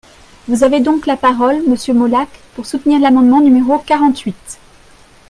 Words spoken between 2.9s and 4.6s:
l’amendement numéro quarante-huit.